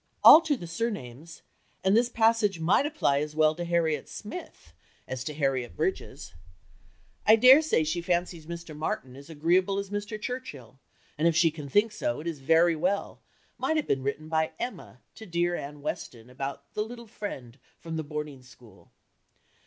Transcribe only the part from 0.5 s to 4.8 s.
the surnames, and this passage might apply as well to Harriet Smith